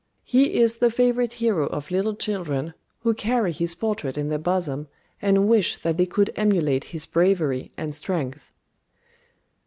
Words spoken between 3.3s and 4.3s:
his portrait in